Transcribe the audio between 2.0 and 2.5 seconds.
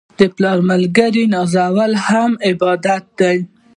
هم